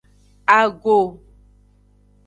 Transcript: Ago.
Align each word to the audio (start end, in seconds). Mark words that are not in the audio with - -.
Ago. 0.57 0.93